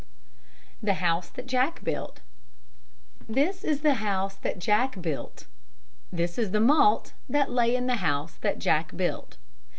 THE 0.81 0.95
HOUSE 0.95 1.29
THAT 1.29 1.45
JACK 1.45 1.83
BUILT 1.83 2.21
This 3.29 3.63
is 3.63 3.81
the 3.81 3.93
house 4.01 4.35
that 4.37 4.57
Jack 4.57 4.99
built. 4.99 5.45
This 6.11 6.39
is 6.39 6.49
the 6.49 6.59
malt 6.59 7.13
That 7.29 7.51
lay 7.51 7.75
in 7.75 7.85
the 7.85 7.97
house 7.97 8.33
that 8.41 8.57
Jack 8.57 8.97
built. 8.97 9.37